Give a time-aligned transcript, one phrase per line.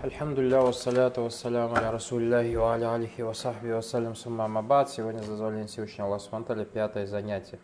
[0.00, 4.88] Альхамдулилля, вассаляту вассаляму аля расулиллахи ва аля алихи ва сахби вассалям сумма амабад.
[4.90, 7.58] Сегодня, за дозволение Всевышнего Аллаха Субтитры, пятое занятие.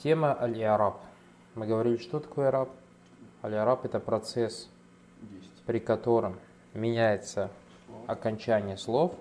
[0.00, 1.00] Тема аль-Иараб.
[1.56, 2.68] Мы говорили, что такое Иараб?
[3.42, 4.68] Аль-Иараб это процесс,
[5.66, 6.38] при котором
[6.72, 7.50] меняется
[8.06, 9.12] окончание слов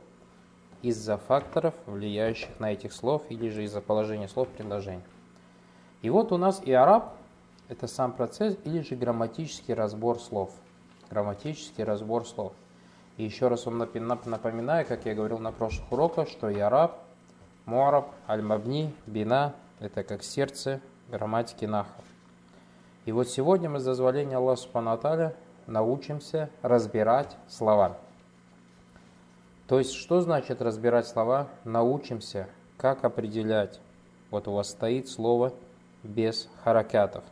[0.83, 5.03] из-за факторов, влияющих на этих слов, или же из-за положения слов в предложении.
[6.03, 7.15] И вот у нас Иараб–
[7.69, 10.51] это сам процесс, или же грамматический разбор слов–
[11.09, 12.53] грамматический разбор слов.
[13.17, 16.99] И еще раз вам напоминаю, как я говорил на прошлых уроках, что яраб,
[17.65, 22.01] муараб, аль-мабни, бина– это как сердце грамматики наха.
[23.05, 25.33] И вот сегодня мы с дозволения Аллаха Субхану
[25.65, 27.97] научимся разбирать слова.
[29.67, 31.47] То есть, что значит разбирать слова?
[31.63, 33.79] Научимся, как определять.
[34.31, 35.53] Вот у вас стоит слово
[36.03, 37.23] без харакятов.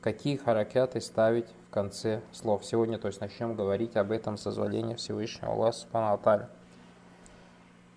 [0.00, 2.64] Какие харакяты ставить конце слов.
[2.64, 6.48] Сегодня, то есть, начнем говорить об этом созволения Всевышнего Аллаха Субхану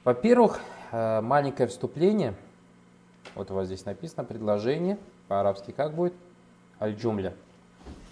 [0.04, 0.60] Во-первых,
[0.92, 2.34] э, маленькое вступление.
[3.36, 4.98] Вот у вас здесь написано предложение.
[5.28, 6.14] По-арабски как будет?
[6.80, 7.34] Аль-джумля.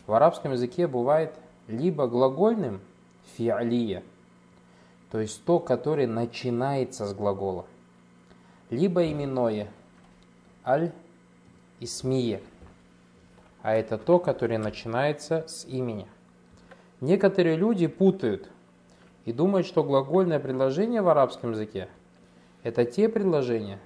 [0.06, 1.34] В арабском языке бывает
[1.68, 2.82] либо глагольным
[3.38, 4.04] фиалия,
[5.12, 7.66] то есть то, которое начинается с глагола,
[8.70, 9.70] либо именное
[10.66, 12.42] аль-исмия–
[13.64, 16.06] а это то, которое начинается с имени.
[17.02, 18.50] Некоторые люди путают
[19.26, 21.88] и думают, что глагольное предложение в арабском языке–
[22.64, 23.80] это те предложения,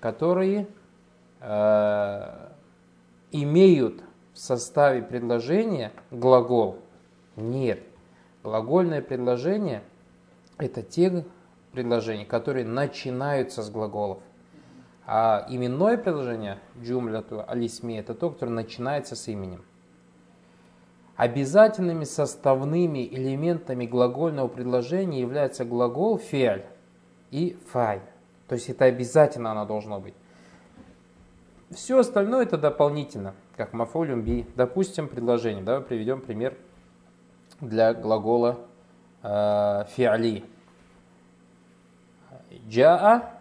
[0.00, 0.66] которые
[1.40, 2.48] э,
[3.30, 6.78] имеют в составе предложения глагол.
[7.36, 7.80] Нет.
[8.42, 9.82] Глагольное предложение–
[10.58, 11.24] это те
[11.72, 14.20] предложения, которые начинаются с глаголов.
[15.10, 19.64] А именное предложение, джумляту алисми, это то, которое начинается с именем.
[21.16, 26.66] Обязательными составными элементами глагольного предложения являются глагол фиаль
[27.30, 28.02] и фай.
[28.48, 30.12] То есть это обязательно оно должно быть.
[31.70, 34.46] Все остальное это дополнительно, как мафолюм би.
[34.56, 35.64] Допустим, предложение.
[35.64, 36.54] Давай приведем пример
[37.62, 38.58] для глагола
[39.22, 40.44] э, фиали.
[42.68, 43.38] Джаа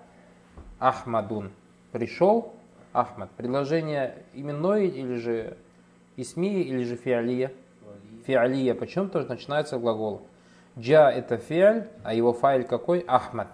[0.80, 1.52] Ахмадун.
[1.92, 2.54] Пришел
[2.94, 3.30] Ахмад.
[3.32, 5.58] Предложение именное или же
[6.16, 7.54] исми, или же фиалия?
[8.26, 8.74] Фиалия.
[8.74, 10.28] Почему тоже начинается глагол?
[10.78, 13.04] Джа это фиаль, а его файль какой?
[13.08, 13.48] Ахмад.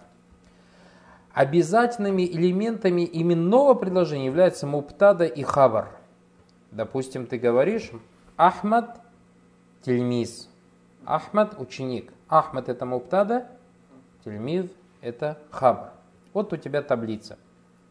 [1.33, 5.89] Обязательными элементами именного предложения являются муптада и хабар.
[6.71, 7.91] Допустим, ты говоришь
[8.37, 9.01] Ахмад
[9.81, 10.49] тельмиз.
[11.05, 12.13] Ахмад ученик.
[12.27, 13.47] Ахмад это муптада,
[14.23, 14.65] тельмиз
[15.01, 15.91] это хабар.
[16.33, 17.37] Вот у тебя таблица.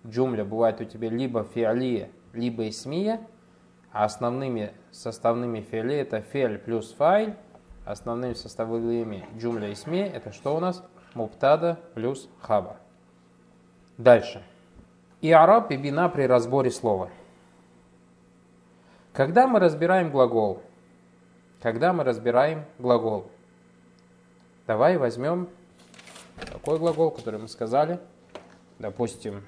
[0.07, 3.21] Джумля бывает у тебя либо фиалия, либо исмия,
[3.93, 7.37] а основными составными фиали это фиаль плюс файль,
[7.85, 10.83] основными составными джумля и исмия это что у нас?
[11.15, 12.77] Муптада плюс хаба.
[13.99, 14.43] Дальше.
[15.21, 17.11] И араб и бина при разборе слова.
[19.13, 20.63] Когда мы разбираем глагол,
[21.61, 23.31] когда мы разбираем глагол,
[24.67, 25.49] давай возьмем
[26.51, 28.01] такой глагол, который мы сказали–
[28.83, 29.43] допустим,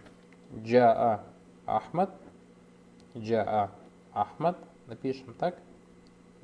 [0.63, 1.23] Джаа
[1.67, 2.11] Ахмад,
[3.17, 3.71] Джаа
[4.13, 4.57] Ахмад,
[4.87, 5.57] напишем так,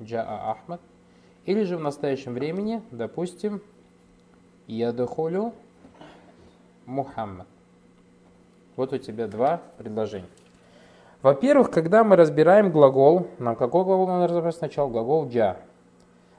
[0.01, 0.81] Джаа Ахмад.
[1.45, 3.61] Или же в настоящем времени, допустим,
[4.67, 5.53] Ядухулю
[6.85, 7.47] Мухаммад.
[8.75, 10.27] Вот у тебя два предложения.
[11.21, 14.89] Во-первых, когда мы разбираем глагол, нам какой глагол надо разобрать сначала?
[14.89, 15.57] Глагол джа.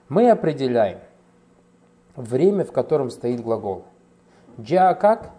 [0.08, 0.98] Мы определяем
[2.16, 3.84] время, в котором стоит глагол.
[4.60, 5.30] Джа как?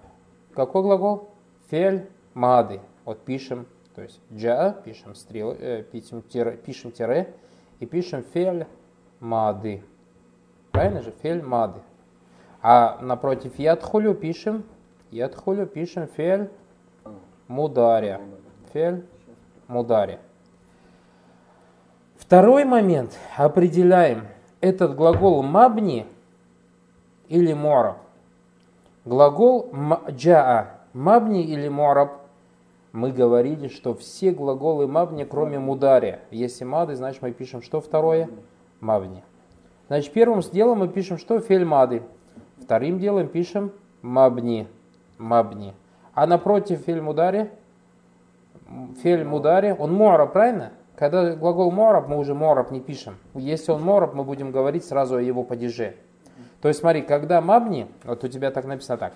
[0.53, 1.29] Какой глагол?
[1.69, 2.81] Фель мады.
[3.05, 7.33] Вот пишем, то есть джа, пишем стрелы, э, пишем, тире, пишем тире
[7.79, 8.66] и пишем фель
[9.19, 9.83] мады.
[10.71, 11.13] Правильно же?
[11.21, 11.79] Фель мады.
[12.61, 14.63] А напротив ядхулю пишем,
[15.11, 16.49] ядхулю пишем фель
[17.47, 18.21] мударя.
[18.71, 19.05] Фель
[19.67, 20.19] мударя.
[22.17, 23.19] Второй момент.
[23.35, 24.27] Определяем
[24.61, 26.07] этот глагол мабни
[27.27, 27.97] или мора.
[29.06, 29.69] Глагол
[30.09, 32.23] джаа, мабни или муараб,
[32.94, 36.19] мы говорили, что все глаголы мабни, кроме мудари.
[36.30, 38.30] Если мады, значит мы пишем что второе?
[38.80, 39.24] مبني.
[39.88, 41.40] Значит, первым делом мы пишем что?
[41.39, 42.04] فعل ماضي.
[42.62, 43.72] Вторым делом пишем
[44.04, 44.68] مبني.
[45.18, 45.74] مبني.
[46.13, 47.50] А напротив فعل مضارع,
[49.01, 50.72] فعل مضارع, он معرب, правильно?
[50.96, 53.18] Когда глагол معرب, мы уже معرب не пишем.
[53.34, 55.96] Если он معرب, мы будем говорить сразу о его падеже.
[56.62, 59.13] То есть смотри, когда مبني, вот у тебя так написано так.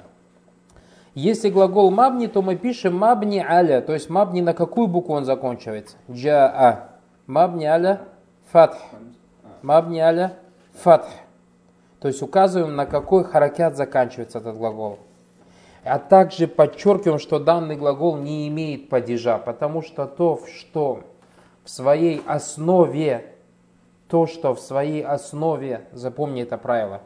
[1.17, 5.25] Если глагол مبني, то мы пишем مبني على, то есть مبني на какую букву он
[5.25, 5.97] заканчивается?
[6.11, 6.91] جاء.
[7.25, 8.01] Мабни аля
[8.51, 8.77] фатх.
[9.63, 10.37] Мабни аля
[10.75, 11.07] фатх.
[11.99, 14.99] То есть указываем, на какой харакят заканчивается этот глагол.
[15.83, 20.99] А также подчеркиваем, что данный глагол не имеет падежа, потому что то, что
[21.63, 23.33] в своей основе,
[24.07, 27.01] то, что в своей основе, запомни это правило,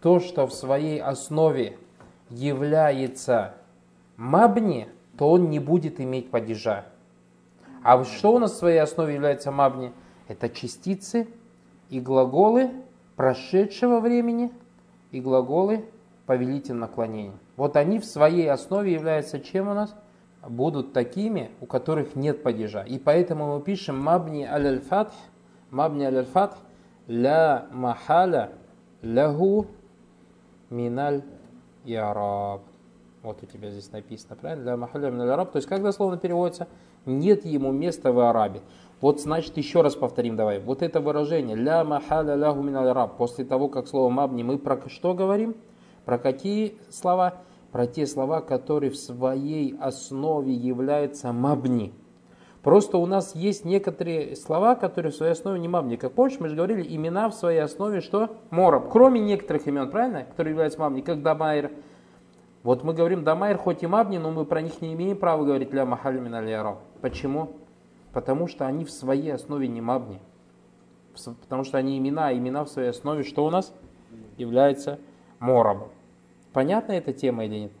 [0.00, 1.76] то, что в своей основе
[2.30, 3.54] является
[4.16, 6.86] мабни, то он не будет иметь падежа.
[7.82, 9.92] А что у нас в своей основе является мабни?
[10.26, 11.28] Это частицы
[11.90, 12.70] и глаголы
[13.16, 14.52] прошедшего времени
[15.10, 15.84] и глаголы
[16.26, 17.34] повелитель наклонения.
[17.56, 19.94] Вот они в своей основе являются чем у нас?
[20.46, 22.82] Будут такими, у которых нет падежа.
[22.82, 25.14] И поэтому мы пишем мабни аль-фатх,
[25.70, 26.58] мабни аль-фатх,
[27.06, 28.50] ля махаля
[29.02, 29.66] лаху
[30.70, 31.22] миналь
[31.88, 32.62] яраб.
[33.22, 34.64] Вот у тебя здесь написано, правильно?
[34.70, 35.50] Ля махаля миналь яраб.
[35.50, 36.68] То есть как дословно переводится?
[37.06, 38.60] Нет ему места в арабе.
[39.00, 40.60] Вот значит еще раз повторим давай.
[40.60, 43.16] Вот это выражение ля махаля лаху миналь яраб.
[43.16, 45.56] После того, как слово мабни, мы про что говорим?
[46.04, 47.34] Про какие слова?
[47.72, 51.92] Про те слова, которые в своей основе являются мабни.
[52.68, 55.96] Просто у нас есть некоторые слова, которые в своей основе не мабни.
[55.96, 58.36] Как помнишь, мы же говорили, имена в своей основе что?
[58.50, 58.90] Мораб.
[58.90, 60.24] Кроме некоторых имен, правильно?
[60.24, 61.70] Которые являются мабни, как Дамайр.
[62.64, 65.72] Вот мы говорим Дамайр хоть и мабни, но мы про них не имеем права говорить
[65.72, 67.52] ля махаль мин Почему?
[68.12, 70.20] Потому что они в своей основе не мабни.
[71.40, 73.72] Потому что они имена, а имена в своей основе что у нас?
[74.36, 74.98] Являются
[75.38, 75.88] морабом.
[76.52, 77.72] Понятна эта тема или нет?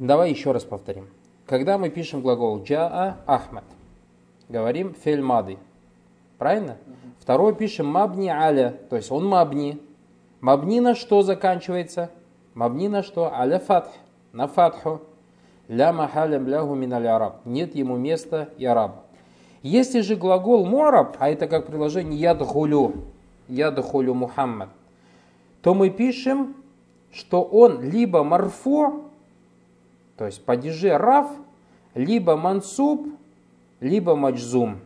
[0.00, 1.06] Давай еще раз повторим.
[1.52, 3.64] Когда мы пишем глагол джаа ахмад,
[4.48, 5.58] говорим фель мады.
[6.38, 6.78] Правильно?
[7.20, 9.78] Второй пишем мабни аля, то есть он мабни.
[10.40, 12.10] Мабни на что заканчивается?
[12.54, 13.34] Мабни на что?
[13.34, 13.90] Аля фатх,
[14.32, 15.02] на фатху.
[15.68, 17.44] Ля махалям лягу мин араб.
[17.44, 19.02] Нет ему места и араб.
[19.60, 22.94] Если же глагол муараб, а это как приложение ядхулю,
[23.48, 24.70] ядхулю Мухаммад,
[25.60, 26.56] то мы пишем,
[27.12, 29.02] что он либо марфо,
[30.16, 31.28] то есть падеже раф,
[31.94, 33.06] либо мансуб,
[33.80, 34.78] либо маджзум.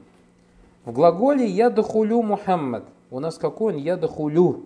[0.85, 2.85] В глаголе ядхулю Мухаммад.
[3.11, 3.81] У нас какой он?
[3.81, 4.65] Ядхулю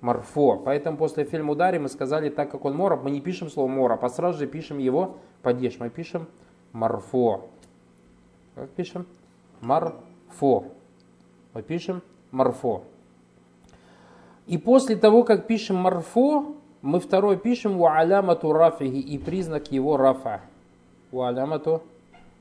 [0.00, 0.56] марфо.
[0.56, 4.04] Поэтому после фильма удари мы сказали, так как он мораб, мы не пишем слово мораб,
[4.04, 5.78] а сразу же пишем его падеж.
[5.78, 6.26] Мы пишем
[6.72, 7.48] марфо.
[8.54, 9.06] Как пишем?
[9.60, 10.64] Марфо.
[11.54, 12.82] Мы пишем марфо.
[14.46, 19.96] И после того, как пишем марфо, мы второй пишем у алямату рафихи и признак его
[19.96, 20.42] рафа.
[21.12, 21.82] У алямату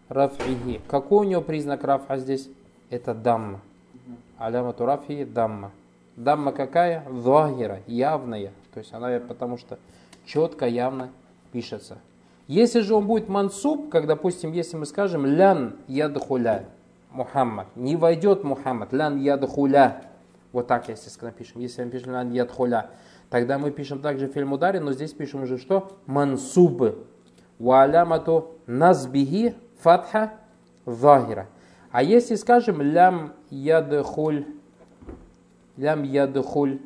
[0.08, 0.80] рафихи.
[0.88, 2.50] Какой у него признак рафа здесь?
[2.90, 3.60] Это дамма.
[4.38, 5.72] Алямату рафихи дамма.
[6.16, 7.06] Дамма какая?
[7.12, 8.54] Захира, явная.
[8.74, 9.78] То есть она потому что
[10.26, 11.10] четко, явно
[11.52, 11.98] пишется.
[12.48, 16.66] Если же он будет мансуб, как, допустим, если мы скажем лян ядхуля
[17.12, 20.02] Мухаммад, не войдет Мухаммад, лян ядхуля,
[20.54, 21.60] вот так, если напишем.
[21.60, 22.90] Если мы пишем лян ядхуля,
[23.30, 25.92] тогда мы пишем также фильм ударе, но здесь пишем уже что?
[26.06, 27.06] Мансубы.
[27.62, 30.34] Валямату назбихи фатха
[30.86, 31.48] захира.
[31.92, 34.46] А если скажем лям ядхуль,
[35.78, 36.80] лям ядхуль,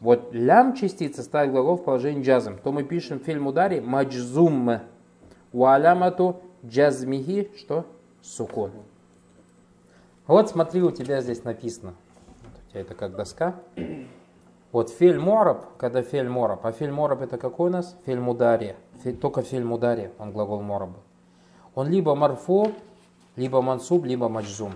[0.00, 4.80] вот лям частица ставит глагол в положении джазм, то мы пишем фильм ударе маджзум.
[5.52, 7.86] Валямату джазмихи, что?
[8.22, 8.70] Сукон.
[10.26, 11.94] Вот смотри, у тебя здесь написано
[12.70, 13.54] тебя это как доска.
[14.72, 17.96] Вот филь мораб, когда мораб, а мораб это какой у нас?
[18.06, 18.76] Филь мудари.
[19.20, 20.90] Только филь мудари, он глагол мораб.
[21.74, 22.70] Он либо марфу,
[23.34, 24.74] либо мансуб, либо маджзум.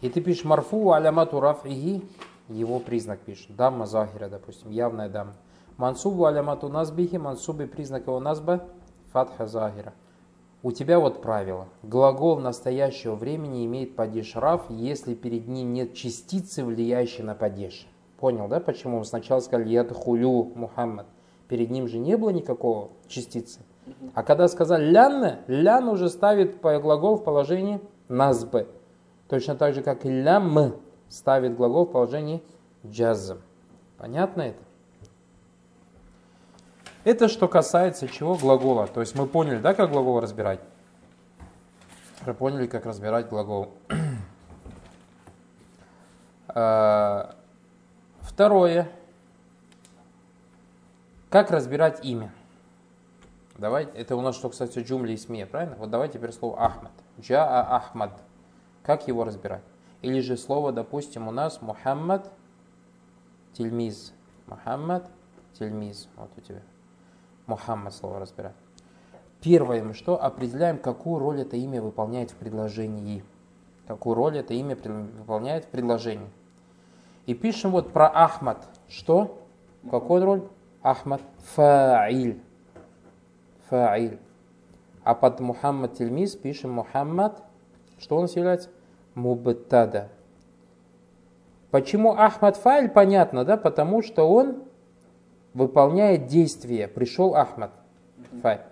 [0.00, 2.02] И ты пишешь марфу алямату рафихи,
[2.48, 3.46] его признак пишешь.
[3.48, 5.34] Дамма захира, допустим, явная дамма.
[5.76, 8.64] Мансубу алямату назбихи, мансуби признак его назба,
[9.12, 9.92] фатха захира.
[10.62, 11.68] У тебя вот правило.
[11.84, 17.86] Глагол настоящего времени имеет падеж раф, если перед ним нет частицы, влияющей на падеж.
[18.20, 21.06] Понял, да, почему сначала сказали ядхулю Мухаммад?
[21.48, 23.60] Перед ним же не было никакого частицы.
[24.14, 28.68] А когда сказали лянна, лян уже ставит глагол в положении назбы.
[29.28, 30.74] Точно так же, как и лям
[31.08, 32.42] ставит глагол в положении
[32.86, 33.40] джазм.
[33.96, 34.62] Понятно это?
[37.04, 38.34] Это что касается чего?
[38.34, 38.86] Глагола.
[38.86, 40.60] То есть мы поняли, да, как глагол разбирать?
[42.26, 43.70] Мы поняли, как разбирать глагол.
[48.40, 48.88] Второе.
[51.28, 52.32] Как разбирать имя?
[53.58, 55.76] Давайте, это у нас что, кстати, джумли и смея, правильно?
[55.76, 56.92] Вот давайте теперь слово Ахмад.
[57.20, 58.18] Джаа Ахмад.
[58.82, 59.60] Как его разбирать?
[60.00, 62.32] Или же слово, допустим, у нас Мухаммад
[63.52, 64.14] Тильмиз.
[64.46, 65.10] Мухаммад
[65.58, 66.08] Тильмиз.
[66.16, 66.62] Вот у тебя.
[67.44, 68.56] Мухаммад слово разбираем.
[69.42, 70.18] Первое мы что?
[70.18, 73.22] Определяем, какую роль это имя выполняет в предложении.
[73.86, 76.30] Какую роль это имя выполняет в предложении.
[77.30, 78.68] И пишем вот про Ахмад.
[78.88, 79.38] Что?
[79.88, 80.48] Какой роль?
[80.82, 81.20] Ахмад
[81.54, 82.40] фа'иль.
[83.70, 84.18] Фа'иль.
[85.04, 87.40] А под Мухаммад Тельмиз пишем Мухаммад.
[88.00, 88.70] Что нас является?
[89.14, 90.08] Мубтада.
[91.70, 93.56] Почему Ахмад Файль, понятно, да?
[93.56, 94.64] Потому что он
[95.54, 96.88] выполняет действие.
[96.88, 97.70] Пришел Ахмад
[98.42, 98.62] Файль.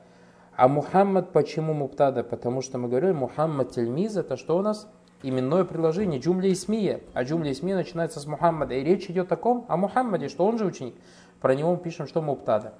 [0.56, 2.24] А Мухаммад почему Муптада?
[2.24, 4.88] Потому что мы говорили, Мухаммад Тельмиз, это что у нас?
[5.22, 7.00] Именное предложение, джумля Исмия.
[7.14, 8.74] А джумля Исмия начинается с Мухаммада.
[8.74, 9.66] И речь идет о ком?
[9.68, 10.94] О Мухаммаде, что он же ученик.
[11.40, 12.74] Про него мы пишем, что Муптада.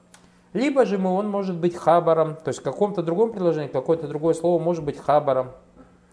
[0.53, 4.35] Либо же мы, он может быть хабаром, то есть в каком-то другом предложении, какое-то другое
[4.35, 5.51] слово может быть хабаром.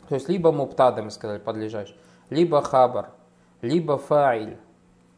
[0.10, 1.96] То есть либо муптада, мы сказали, подлежащий,
[2.29, 3.12] либо хабар,
[3.62, 4.58] либо фаиль,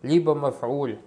[0.01, 0.99] либо мафуль,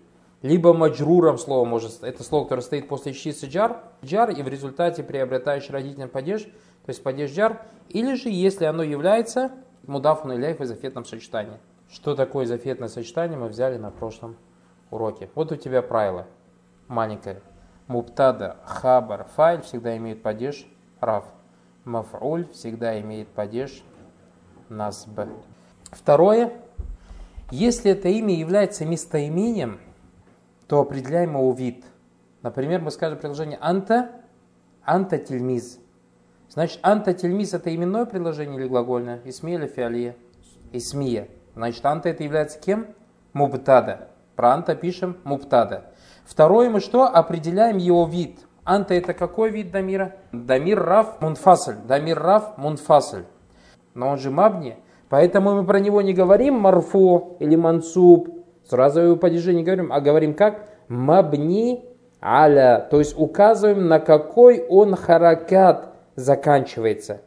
[0.43, 5.03] либо маджруром слово может, это слово, которое стоит после частицы джар, джар и в результате
[5.03, 9.53] приобретающий родительный падеж, то есть падеж джар, или же если оно является
[9.91, 11.59] мудафун иляй в изофетном сочетании.
[11.91, 14.37] Что такое изофетное сочетание, мы взяли на прошлом
[14.91, 15.29] уроке.
[15.35, 16.27] Вот у тебя правило
[16.87, 17.43] маленькое.
[17.89, 20.65] Муптада, хабар, файль всегда имеют падеж
[21.01, 21.25] раф.
[21.85, 23.83] Маф'уль всегда имеет падеж
[24.69, 25.23] насб.
[25.91, 26.53] Второе.
[27.51, 29.81] Если это имя является местоимением,
[30.69, 31.85] то определяем его вид.
[32.43, 34.13] Например, мы скажем предложение «анта»,
[34.85, 35.81] «анта тельмиз».
[36.51, 39.21] Значит, «анта тельмиз» это именное предложение или глагольное?
[39.25, 40.17] Исмия или фиалия?
[40.73, 41.29] Исмия.
[41.55, 42.89] Значит, «анта» это является кем?
[43.33, 44.09] Мубтада.
[44.35, 45.93] Про «анта» пишем «мубтада».
[46.25, 47.05] Второе мы что?
[47.05, 48.41] Определяем его вид.
[48.65, 50.17] «Анта» это какой вид дамира?
[50.33, 51.77] Дамир раф мунфасль.
[51.87, 53.25] Дамир раф мунфасль.
[53.95, 54.77] Но он же мабни.
[55.09, 58.29] Поэтому мы про него не говорим марфу или мансуб,
[58.71, 60.69] Сразу его падеже не говорим, а говорим как?
[60.87, 61.85] Мабни
[62.23, 62.87] аля.
[62.89, 67.21] То есть указываем, на какой он харакат заканчивается.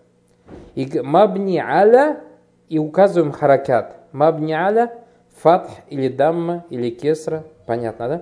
[0.76, 2.22] И мабни аля
[2.70, 3.98] и указываем харакат.
[4.12, 4.94] Мабни аля,
[5.42, 7.44] фатх или дамма или кесра.
[7.66, 8.22] Понятно, да?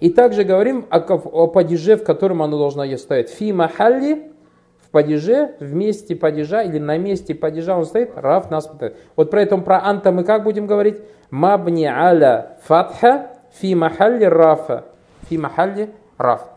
[0.00, 3.30] И также говорим о, о падеже, в котором оно должно стоять.
[3.30, 4.30] Фи махалли,
[4.78, 8.70] в падеже, в месте падежа или на месте падежа он стоит, раф нас
[9.16, 11.00] Вот про это про анта мы как будем говорить?
[11.30, 14.84] Мабни аля фатха фи махалли рафа.
[15.28, 16.55] Фи махалли раф.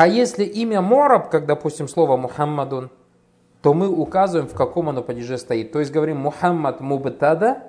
[0.00, 2.88] А если имя Мораб, как, допустим, слово Мухаммадун,
[3.60, 5.72] то мы указываем, в каком оно падеже стоит.
[5.72, 7.64] То есть говорим Мухаммад мубтада,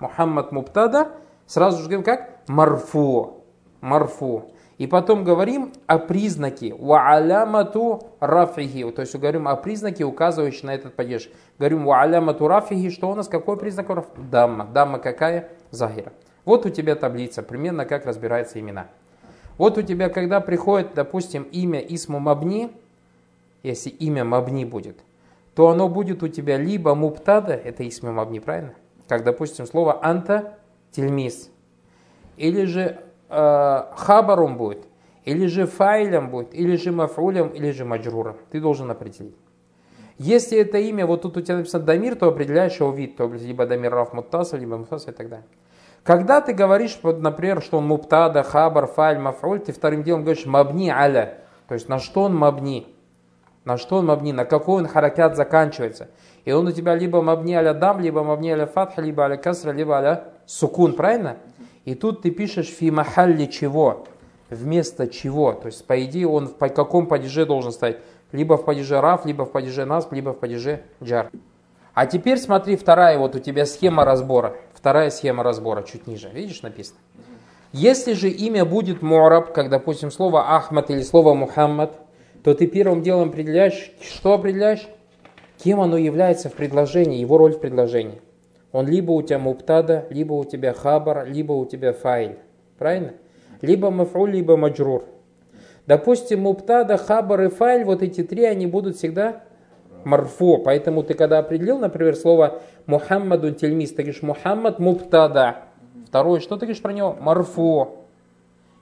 [0.00, 1.10] Мухаммад мубтада,
[1.46, 2.40] сразу же говорим как?
[2.48, 3.44] Марфу.
[3.80, 4.50] Марфу.
[4.78, 10.96] И потом говорим о признаке ва'алямату рафихи, то есть говорим о признаке, указывающем на этот
[10.96, 11.30] падеж.
[11.56, 13.86] Говорим ва'алямату рафихи, что у нас, какой признак?
[14.28, 14.64] Дамма.
[14.64, 15.50] Дамма какая?
[15.70, 16.12] Захира.
[16.44, 18.88] Вот у тебя таблица, примерно как разбираются имена.
[19.58, 22.70] Вот у тебя, когда приходит, допустим, имя Исму Мабни,
[23.62, 24.98] если имя Мабни будет,
[25.54, 28.74] то оно будет у тебя либо Муптада, это Исму Мабни, правильно?
[29.08, 30.58] Как, допустим, слово Анта
[30.90, 31.50] Тельмис,
[32.36, 34.86] или же э, хабаром будет,
[35.24, 38.36] или же файлем будет, или же мафулем, или же маджруром.
[38.50, 39.36] Ты должен определить.
[40.18, 43.66] Если это имя, вот тут у тебя написано дамир, то определяешь его вид, то либо
[43.66, 45.46] дамир раф муттаса, либо муттаса и так далее.
[46.06, 50.46] Когда ты говоришь, вот, например, что он муптада, хабар, файль, мафуль, ты вторым делом говоришь
[50.46, 52.86] мабни аля, то есть на что он мабни,
[53.64, 56.08] на что он мабни, на какой он харакят заканчивается.
[56.44, 59.72] И он у тебя либо мабни аля дам, либо мабни аля фатха, либо аля касра,
[59.72, 61.38] либо аля сукун, правильно?
[61.84, 64.06] И тут ты пишешь фи махалли чего,
[64.48, 65.54] вместо чего.
[65.54, 67.98] То есть, по идее, он в каком падеже должен стоять?
[68.30, 71.32] Либо в падеже раф, либо в падеже насб, либо в падеже джар.
[71.94, 74.54] А теперь смотри, вторая вот у тебя схема разбора.
[74.86, 76.30] Вторая схема разбора, чуть ниже.
[76.32, 77.00] Видишь, написано?
[77.72, 81.98] Если же имя будет мураб, как, допустим, слово Ахмад или слово Мухаммад,
[82.44, 84.86] то ты первым делом определяешь, что определяешь?
[85.58, 88.22] Кем оно является в предложении, его роль в предложении.
[88.70, 92.38] Он либо у тебя муптада, либо у тебя хабар, либо у тебя файль.
[92.78, 93.14] Правильно?
[93.62, 95.04] Либо мафруль, либо маджрур.
[95.88, 99.42] Допустим, муптада, хабар и файль, вот эти три, они будут всегда
[100.06, 100.58] марфу.
[100.58, 105.56] Поэтому ты когда определил, например, слово Мухаммаду тельмис, ты говоришь Мухаммад муптада.
[106.06, 107.16] Второе, что ты говоришь про него?
[107.20, 108.06] Марфу.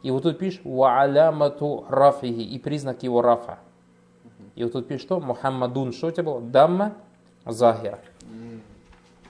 [0.02, 3.58] И вот тут пишешь ва'алямату рафихи и признак его рафа.
[4.54, 5.18] И вот тут пишешь что?
[5.18, 5.92] Мухаммадун.
[5.92, 6.40] Что у тебя было?
[6.40, 6.92] Дамма
[7.46, 7.98] захира.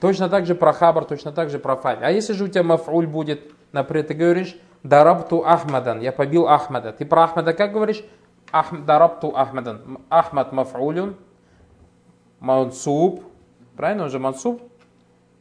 [0.01, 1.99] Точно так же про хабар, точно так же про фаль.
[2.01, 6.91] А если же у тебя мафуль будет, например, ты говоришь дарабту Ахмадан, я побил Ахмада.
[6.91, 8.03] Ты про Ахмада как говоришь?
[8.51, 9.99] Ах, дарабту Ахмадан.
[10.09, 11.15] Ахмад мафулюн,
[12.45, 13.23] мансуб.
[13.75, 14.61] Правильно, он же мансуб?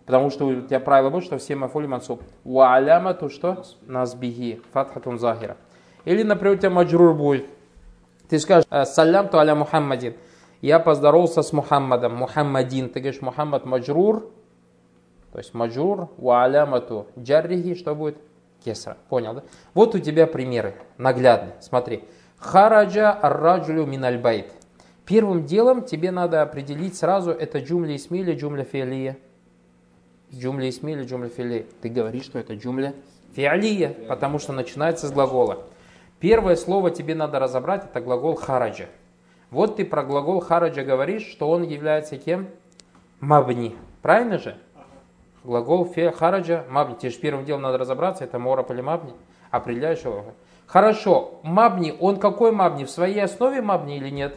[0.07, 2.23] Потому что у тебя правило будет, что все мафули мансуб.
[2.45, 3.63] Ва алямату что?
[3.83, 4.63] Назбихи.
[4.73, 5.57] Фатхатун захира.
[6.05, 7.47] Или, например, у тебя маджрур будет.
[8.29, 10.15] Ты скажешь, «Э, салям ту аля Мухаммадин.
[10.63, 12.17] Я поздоровался с Мухаммадом.
[12.17, 12.89] Мухаммадин.
[12.89, 14.31] Ты говоришь, Мухаммад маджрур
[15.33, 18.17] То есть маджур, ва алямату джаррихи, что будет?
[18.65, 18.97] Кесра.
[19.11, 19.43] Понял, да?
[19.75, 21.55] Вот у тебя примеры наглядные.
[21.61, 22.05] Смотри.
[22.39, 24.53] Хараджа арраджулю минальбайт.
[25.07, 29.19] Первым делом тебе надо определить сразу, это джумля исмили, джумля фиалия.
[30.33, 31.67] Джумля исмили, джумля фиалия.
[31.83, 32.95] Ты говоришь, что это джумля
[33.35, 35.65] фиалия, потому что начинается с глагола.
[36.21, 38.87] Первое слово тебе надо разобрать, это глагол хараджа.
[39.51, 42.49] Вот ты про глагол хараджа говоришь, что он является кем?
[43.21, 43.77] Мабни.
[44.01, 44.57] Правильно же?
[45.45, 46.95] Глагол фе хараджа мабни.
[46.95, 49.13] Тебе же первым делом надо разобраться, это мора или мабни.
[49.51, 50.25] Определяешь его.
[50.67, 52.85] Хорошо, мабни, он какой мабни?
[52.85, 54.35] В своей основе мабни или нет?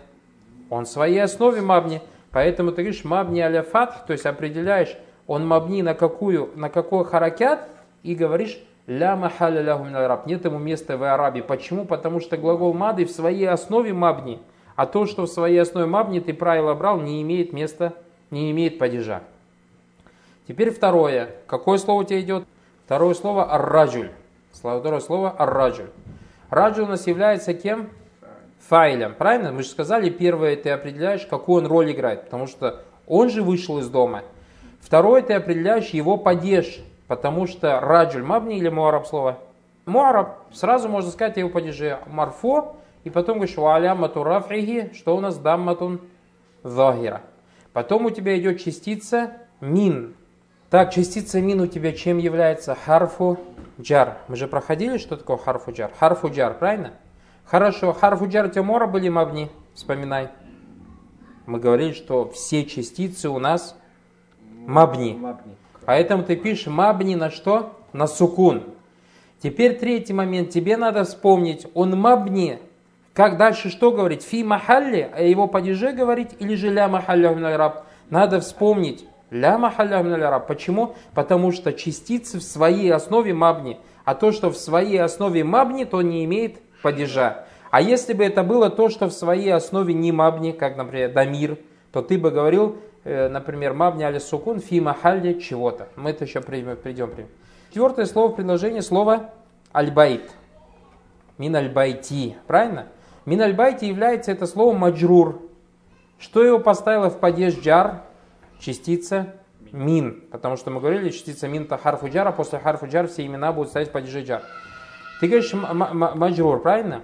[0.70, 2.02] Он в своей основе мабни.
[2.32, 4.96] Поэтому ты говоришь мабни аля фат, то есть определяешь,
[5.26, 7.68] он мабни на какую, на какой харакят,
[8.04, 10.26] и говоришь ля махаля ляху араб.
[10.26, 11.44] Нет ему места в арабе.
[11.44, 11.86] Почему?
[11.86, 14.40] Потому что глагол мады в своей основе мабни.
[14.76, 17.94] А то, что в своей основе мабни ты правило брал, не имеет места,
[18.30, 19.24] не имеет падежа.
[20.48, 21.32] Теперь второе.
[21.48, 22.46] Какое слово у тебя идет?
[22.86, 24.12] Второе слово арраджуль.
[24.54, 25.90] Второе слово арраджуль.
[26.50, 27.90] Раджуль у нас является кем?
[28.68, 29.16] Файлем.
[29.16, 29.52] Правильно?
[29.52, 32.26] Мы же сказали, первое ты определяешь, какую он роль играет.
[32.26, 34.24] Потому что он же вышел из дома.
[34.82, 36.80] Второе ты определяешь его падеж.
[37.08, 39.40] Потому что раджуль мабни или муараб слово?
[39.86, 40.40] Муараб.
[40.52, 42.76] Сразу можно сказать его падеже марфо.
[43.06, 46.02] И потом говоришь, ваалямату рафихи, что у нас дамматун
[46.64, 47.22] захира.
[47.72, 49.32] Потом у тебя идет частица
[49.62, 50.14] мин.
[50.70, 52.76] Так, частица мин у тебя чем является?
[52.76, 53.40] Харфу
[53.80, 54.18] джар.
[54.28, 55.92] Мы же проходили, что такое харфу джар.
[55.98, 56.92] Харфу джар, правильно?
[57.50, 59.50] Хорошо, харфу джар тимора были мабни?
[59.74, 60.28] Вспоминай.
[61.46, 63.78] Мы говорили, что все частицы у нас
[64.66, 65.18] мабни.
[65.86, 67.80] Поэтому ты пишешь мабни на что?
[67.94, 68.64] На сукун.
[69.42, 70.50] Теперь третий момент.
[70.50, 72.60] Тебе надо вспомнить, он мабни.
[73.14, 74.24] Как дальше что говорить?
[74.24, 77.86] Фи махалли, а его падеже говорить, или же ля махалля раб?
[78.10, 79.06] Надо вспомнить.
[79.32, 80.48] Ля махалля раб.
[80.48, 80.96] Почему?
[81.14, 83.80] Потому что частицы в своей основе мабни.
[84.04, 87.44] А то, что в своей основе мабни, то не имеет падежа.
[87.70, 91.58] А если бы это было то, что в своей основе не мабни, как, например, дамир,
[91.92, 95.90] то ты бы говорил, э, например, мабни али сукун фи махалли чего-то.
[95.98, 96.78] Мы это еще придем.
[96.78, 97.12] придем.
[97.70, 99.32] Четвертое слово в предложении слово
[99.74, 100.32] альбайт.
[101.38, 102.38] Мин альбайти.
[102.48, 102.88] Правильно?
[103.26, 105.42] Мин альбайти является это слово маджрур.
[106.20, 108.04] Что его поставило в падеж джар?
[108.60, 109.34] Частица
[109.74, 110.24] мин.
[110.32, 113.72] Потому что мы говорили, частица мин это харфу джара, после харфу джар все имена будут
[113.72, 114.44] стоять в падеже джар.
[115.20, 117.02] Ты говоришь маджрур, правильно?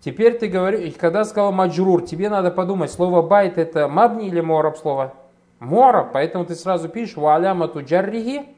[0.00, 4.76] Теперь ты говоришь, когда сказал маджрур, тебе надо подумать, слово байт это мабни или мораб
[4.76, 5.14] слово?
[5.60, 8.48] Мораб, поэтому ты сразу пишешь валямату джаррихи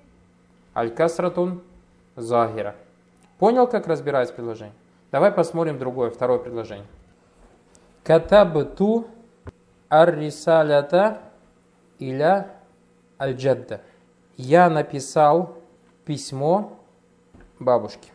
[0.74, 1.62] аль-касратун
[2.16, 2.74] захира.
[3.38, 4.74] Понял, как разбирается предложение?
[5.12, 6.86] Давай посмотрим другое, второе предложение.
[8.02, 9.06] Катабту
[9.88, 11.18] ар-рисалята
[11.98, 12.50] иля
[13.20, 13.82] аль-джадда.
[14.36, 15.54] Я написал
[16.04, 16.76] письмо
[17.58, 18.10] бабушке.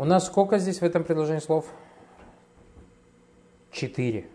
[0.00, 1.66] У нас сколько здесь в этом предложении слов?
[3.70, 4.28] Четыре.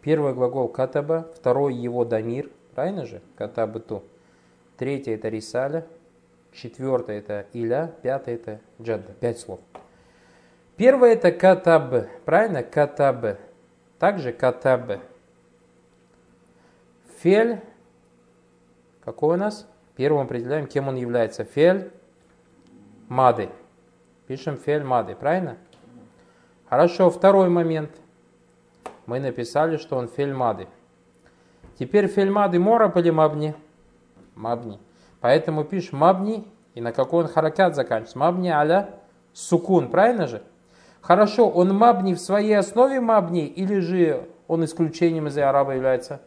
[0.00, 3.20] Первый глагол катаба, второй его дамир, правильно же?
[3.36, 4.02] Катаба ту.
[4.78, 5.86] Третий это рисаля,
[6.50, 9.12] четвертое это иля, пятое это джадда.
[9.20, 9.60] Пять слов.
[10.78, 12.62] Первое это катаб, правильно?
[12.62, 13.36] Катаб.
[13.98, 15.02] Также катаб.
[17.18, 17.60] Фель,
[19.04, 19.68] какой у нас?
[19.94, 21.44] Первым определяем, кем он является.
[21.44, 21.92] Фель
[23.08, 23.50] мады.
[24.26, 25.56] Пишем фель мады, правильно?
[26.68, 27.90] Хорошо, второй момент.
[29.06, 30.66] Мы написали, что он фель мады.
[31.78, 33.54] Теперь фель мады мора или мабни?
[34.34, 34.80] Мабни.
[35.20, 38.18] Поэтому пишем мабни, и на какой он харакят заканчивается?
[38.18, 38.90] Мабни аля
[39.32, 40.42] сукун, правильно же?
[41.00, 46.20] Хорошо, он мабни в своей основе мабни, или же он исключением из араба является?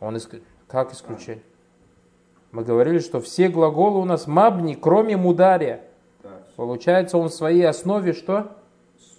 [0.00, 0.34] Он иск...
[0.68, 1.42] Как исключение?
[2.52, 5.80] Мы говорили, что все глаголы у нас мабни, кроме мудария.
[6.56, 8.52] Получается, он в своей основе что?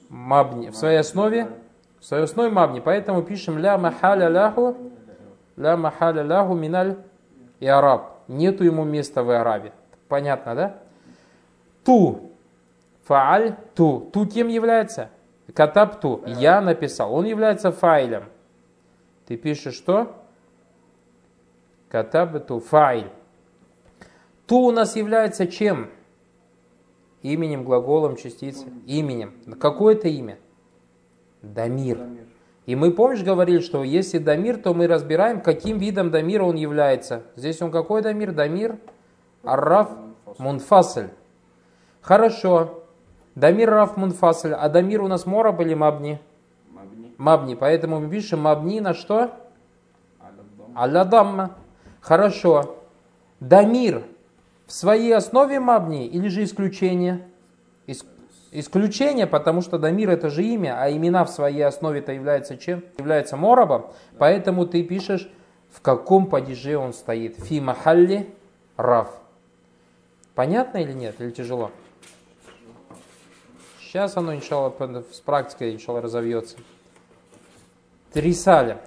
[0.09, 0.69] Мабни.
[0.69, 1.49] В своей основе?
[1.99, 2.79] В своей основе мабни.
[2.79, 4.77] Поэтому пишем ля махаля ляху,
[5.57, 6.97] ля махаля ляху миналь
[7.59, 8.19] и араб.
[8.27, 9.73] Нету ему места в арабе.
[10.07, 10.77] Понятно, да?
[11.83, 12.31] Ту.
[13.03, 14.09] Фааль ту.
[14.13, 15.09] Ту кем является?
[15.53, 16.23] Катаб ту.
[16.25, 17.13] Я написал.
[17.13, 18.25] Он является файлем.
[19.27, 20.15] Ты пишешь что?
[21.89, 22.59] Катаб ту.
[22.59, 23.09] Файль.
[24.47, 25.89] Ту у нас является чем?
[27.25, 28.71] Именем, глаголом, частицей.
[28.85, 29.33] Именем.
[29.59, 30.37] Какое это имя?
[31.41, 31.99] Дамир.
[32.67, 37.23] И мы, помнишь, говорили, что если дамир, то мы разбираем, каким видом дамира он является.
[37.35, 38.31] Здесь он какой дамир?
[38.31, 38.77] Дамир
[39.43, 39.89] арраф
[40.37, 41.07] мунфасль.
[42.01, 42.83] Хорошо.
[43.33, 44.53] Дамир раф мунфасль.
[44.53, 46.21] А дамир у нас мора были мабни?
[46.69, 47.13] Мабни.
[47.17, 47.55] Мабни.
[47.55, 49.31] Поэтому мы пишем мабни на что?
[50.75, 51.55] Аля дамма.
[52.01, 52.77] Хорошо.
[53.39, 54.03] Дамир
[54.67, 57.27] в своей основе мабни или же исключение?
[57.87, 58.05] Ис-
[58.51, 62.83] исключение, потому что Дамир это же имя, а имена в своей основе-то является чем?
[62.97, 63.87] Является морабом.
[64.17, 65.29] Поэтому ты пишешь,
[65.71, 67.37] в каком падеже он стоит.
[67.37, 68.33] Фи махалли
[68.77, 69.09] раф.
[70.33, 71.15] Понятно или нет?
[71.19, 71.71] Или тяжело?
[73.81, 74.73] Сейчас оно, иншалла,
[75.11, 76.57] с практикой, иншалла, разовьется.
[78.13, 78.79] Рисаля.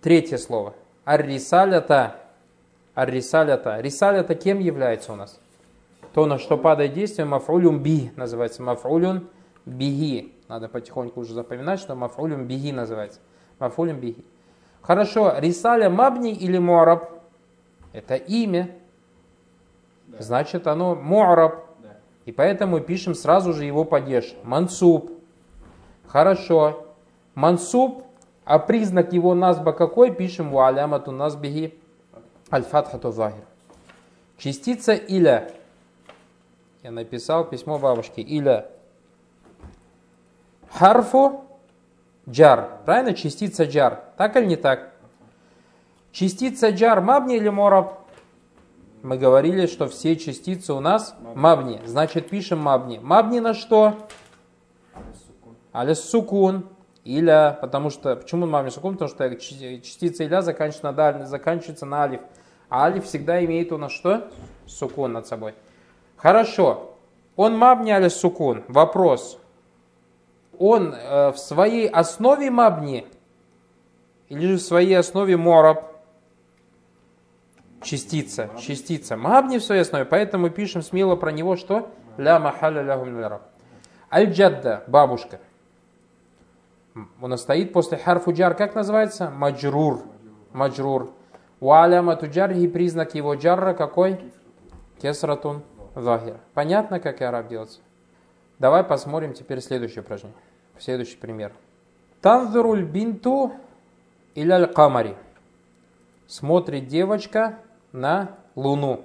[0.00, 0.74] Третье слово.
[1.04, 2.20] Ар-рисалята.
[2.96, 3.78] Ар-рисалята.
[3.80, 5.38] Рисалята кем является у нас?
[6.14, 8.62] То, на что падает действие, мафрулюм би называется.
[8.62, 9.28] Мафрулюн
[9.66, 10.32] биги.
[10.48, 13.20] Надо потихоньку уже запоминать, что мафрулюм биги называется.
[13.58, 14.24] Мафрулюм биги.
[14.80, 17.10] Хорошо, рисаля мабни или муараб?
[17.92, 18.74] Это имя.
[20.06, 20.22] Да.
[20.22, 21.66] Значит, оно муараб.
[22.24, 24.34] И поэтому пишем сразу же его падеж.
[24.42, 25.10] Мансуб.
[26.06, 26.94] Хорошо.
[27.34, 28.04] Мансуб,
[28.46, 30.12] а признак его назба какой?
[30.12, 31.78] Пишем у алямату назбихи
[32.50, 33.44] аль-фатхату захир.
[34.38, 35.50] Частица иля.
[36.82, 38.22] Я написал письмо бабушке.
[38.22, 38.70] Иля.
[40.70, 41.44] Харфу
[42.28, 42.80] джар.
[42.84, 43.14] Правильно?
[43.14, 44.04] Частица джар.
[44.16, 44.92] Так или не так?
[46.12, 47.98] Частица джар мабни или мораб?
[49.02, 51.80] Мы говорили, что все частицы у нас мабни.
[51.86, 52.98] Значит, пишем мабни.
[52.98, 54.08] Мабни на что?
[55.72, 56.68] Алис сукун.
[57.06, 58.94] Иля, потому что, почему мабни сукун?
[58.94, 62.20] Потому что частица иля заканчивается на, даль, заканчивается на алиф.
[62.68, 64.28] А алиф всегда имеет у нас что?
[64.66, 65.54] Сукун над собой.
[66.16, 66.96] Хорошо.
[67.36, 68.64] Он мабни алис сукун.
[68.68, 69.38] Вопрос
[70.58, 73.06] он э, в своей основе мабни
[74.28, 75.92] или же в своей основе мораб?
[77.82, 79.16] Частица, частица.
[79.16, 81.90] Мабни в своей основе, поэтому пишем смело про него, что?
[82.16, 83.40] Ля махаля лягум
[84.10, 85.40] Аль-джадда, бабушка.
[87.20, 89.30] Нас стоит после харфу джар, как называется?
[89.30, 90.02] Маджрур.
[90.52, 91.10] Маджрур.
[91.60, 94.32] У аляма туджархи признак его джарра какой?
[95.00, 95.62] Кесратун
[95.94, 96.36] захир.
[96.54, 97.80] Понятно, как и араб делается?
[98.58, 100.38] Давай посмотрим теперь следующее упражнение.
[100.78, 101.52] Следующий пример.
[102.22, 103.52] Танзуруль бинту
[104.34, 105.16] иляль камари.
[106.26, 107.58] Смотрит девочка
[107.92, 109.04] на луну.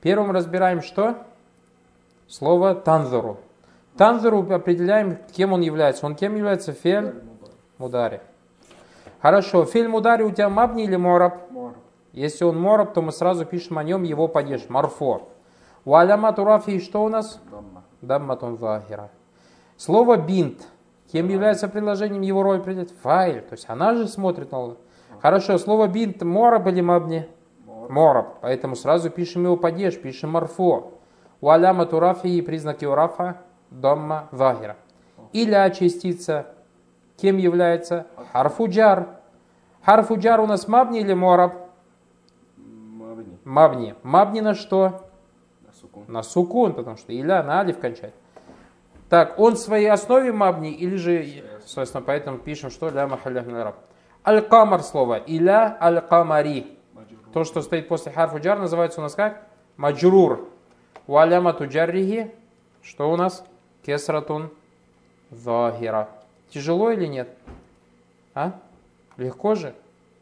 [0.00, 1.16] Первым разбираем что?
[2.26, 3.38] Слово танзуру.
[3.96, 6.06] Танзуру определяем, кем он является.
[6.06, 6.72] Он кем является?
[6.72, 7.14] Фель
[7.78, 8.20] мудари.
[9.20, 11.42] Хорошо, фель мудари у тебя мабни или мораб?
[12.12, 15.28] Если он мораб, то мы сразу пишем о нем его падеж, марфо.
[15.84, 17.40] У алямату рафи что у нас?
[18.00, 19.10] Дамматун захира.
[19.76, 20.66] Слово бинт.
[21.10, 22.92] Кем является предложением его роль определять?
[23.02, 23.42] Файль.
[23.42, 24.76] То есть она же смотрит на.
[25.20, 27.28] Хорошо, слово бинт мораб или мабни?
[27.88, 28.38] Мораб.
[28.40, 30.94] Поэтому сразу пишем его падеж, пишем марфо.
[31.40, 33.36] У аляма турафи признаки урафа
[33.80, 34.76] домма вахира.
[35.32, 36.46] Иля частица.
[37.16, 38.06] Кем является?
[38.32, 39.08] Харфуджар.
[39.84, 41.54] Харфуджар у нас мабни или мораб?
[42.56, 43.38] Мабни.
[43.44, 43.94] Мабни.
[44.02, 45.02] Мабни на что?
[45.82, 46.04] сукун.
[46.08, 48.14] На сукун, потому что иля на алиф кончает.
[49.08, 53.76] Так, он в своей основе мабни или же, собственно, поэтому пишем, что ля махалях раб.
[54.24, 55.16] Аль-камар слово.
[55.26, 56.78] Иля аль-камари.
[57.34, 59.46] То, что стоит после харфу джар, называется у нас как?
[59.76, 60.48] Маджрур.
[61.06, 62.30] У аляма туджаррихи.
[62.82, 63.44] Что у нас?
[63.84, 64.50] Кесратун
[65.30, 66.08] захира.
[66.50, 67.28] Тяжело или нет?
[68.34, 68.60] А?
[69.16, 69.74] Легко же?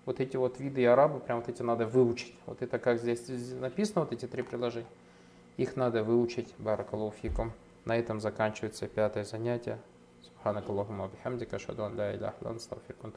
[0.07, 2.35] Вот эти вот виды арабы, прям вот эти надо выучить.
[2.47, 3.23] Вот это как здесь
[3.61, 4.87] написано, вот эти три предложения.
[5.57, 6.55] Их надо выучить.
[6.59, 7.53] Баракалуфикум.
[7.85, 9.79] На этом заканчивается пятое занятие.
[10.23, 13.11] Субханакаллахума бихамдика, шаду ан ля иляха, астагфирка,